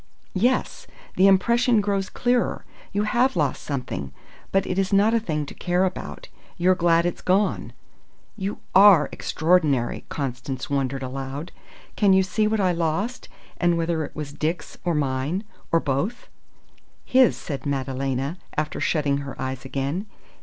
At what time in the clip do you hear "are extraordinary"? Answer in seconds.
8.73-10.05